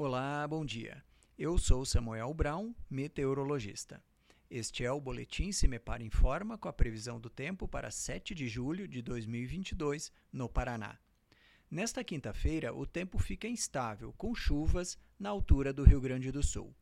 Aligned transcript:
Olá, 0.00 0.46
bom 0.46 0.64
dia. 0.64 1.02
Eu 1.36 1.58
sou 1.58 1.84
Samuel 1.84 2.32
Brown, 2.32 2.72
meteorologista. 2.88 4.00
Este 4.48 4.84
é 4.84 4.92
o 4.92 5.00
Boletim 5.00 5.50
Cimepar 5.50 6.00
Informa 6.00 6.56
com 6.56 6.68
a 6.68 6.72
previsão 6.72 7.18
do 7.18 7.28
tempo 7.28 7.66
para 7.66 7.90
7 7.90 8.32
de 8.32 8.46
julho 8.46 8.86
de 8.86 9.02
2022 9.02 10.12
no 10.32 10.48
Paraná. 10.48 10.96
Nesta 11.68 12.04
quinta-feira, 12.04 12.72
o 12.72 12.86
tempo 12.86 13.18
fica 13.18 13.48
instável, 13.48 14.14
com 14.16 14.36
chuvas 14.36 14.96
na 15.18 15.30
altura 15.30 15.72
do 15.72 15.82
Rio 15.82 16.00
Grande 16.00 16.30
do 16.30 16.44
Sul. 16.44 16.72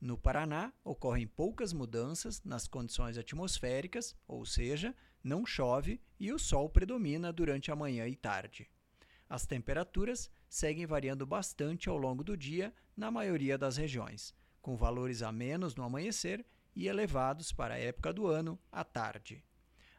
No 0.00 0.16
Paraná, 0.16 0.72
ocorrem 0.82 1.26
poucas 1.26 1.74
mudanças 1.74 2.42
nas 2.42 2.66
condições 2.66 3.18
atmosféricas, 3.18 4.16
ou 4.26 4.46
seja, 4.46 4.94
não 5.22 5.44
chove 5.44 6.00
e 6.18 6.32
o 6.32 6.38
sol 6.38 6.70
predomina 6.70 7.30
durante 7.30 7.70
a 7.70 7.76
manhã 7.76 8.08
e 8.08 8.16
tarde. 8.16 8.70
As 9.28 9.44
temperaturas 9.44 10.30
seguem 10.54 10.86
variando 10.86 11.26
bastante 11.26 11.88
ao 11.88 11.98
longo 11.98 12.22
do 12.22 12.36
dia 12.36 12.72
na 12.96 13.10
maioria 13.10 13.58
das 13.58 13.76
regiões, 13.76 14.32
com 14.62 14.76
valores 14.76 15.20
a 15.20 15.32
menos 15.32 15.74
no 15.74 15.82
amanhecer 15.82 16.46
e 16.76 16.86
elevados 16.86 17.50
para 17.50 17.74
a 17.74 17.78
época 17.78 18.12
do 18.12 18.28
ano 18.28 18.56
à 18.70 18.84
tarde. 18.84 19.44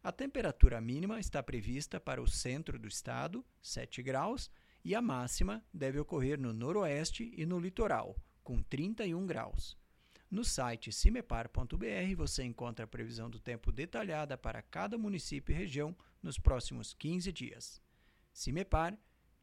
A 0.00 0.12
temperatura 0.12 0.80
mínima 0.80 1.18
está 1.18 1.42
prevista 1.42 1.98
para 1.98 2.22
o 2.22 2.28
centro 2.28 2.78
do 2.78 2.86
estado, 2.86 3.44
7 3.60 4.00
graus, 4.00 4.48
e 4.84 4.94
a 4.94 5.02
máxima 5.02 5.60
deve 5.74 5.98
ocorrer 5.98 6.40
no 6.40 6.52
noroeste 6.52 7.34
e 7.36 7.44
no 7.44 7.58
litoral, 7.58 8.16
com 8.44 8.62
31 8.62 9.26
graus. 9.26 9.76
No 10.30 10.44
site 10.44 10.92
cimepar.br 10.92 12.14
você 12.16 12.44
encontra 12.44 12.84
a 12.84 12.88
previsão 12.88 13.28
do 13.28 13.40
tempo 13.40 13.72
detalhada 13.72 14.38
para 14.38 14.62
cada 14.62 14.96
município 14.96 15.52
e 15.52 15.58
região 15.58 15.96
nos 16.22 16.38
próximos 16.38 16.94
15 16.94 17.32
dias. 17.32 17.82
Cimepar 18.32 18.96